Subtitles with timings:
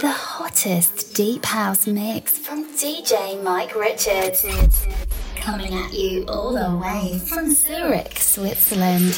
[0.00, 4.46] The hottest deep house mix from DJ Mike Richards.
[5.36, 9.14] Coming at you all the way from Zurich, Switzerland.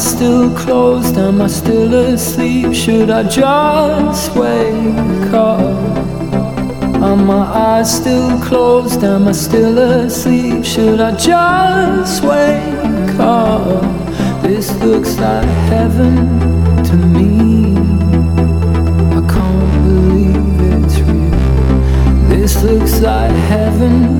[0.00, 1.16] still closed?
[1.18, 2.74] Am I still asleep?
[2.74, 5.60] Should I just wake up?
[7.02, 9.04] Are my eyes still closed?
[9.04, 10.64] Am I still asleep?
[10.64, 13.82] Should I just wake up?
[14.42, 16.14] This looks like heaven
[16.84, 17.76] to me.
[19.18, 22.28] I can't believe it's real.
[22.28, 24.19] This looks like heaven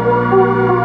[0.00, 0.79] Música